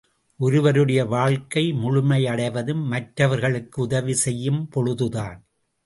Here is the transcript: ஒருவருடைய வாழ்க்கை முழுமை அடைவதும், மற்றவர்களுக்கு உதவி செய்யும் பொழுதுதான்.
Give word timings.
ஒருவருடைய 0.39 1.05
வாழ்க்கை 1.05 1.73
முழுமை 1.73 2.27
அடைவதும், 2.27 2.83
மற்றவர்களுக்கு 2.87 3.81
உதவி 3.81 4.13
செய்யும் 4.13 4.67
பொழுதுதான். 4.69 5.39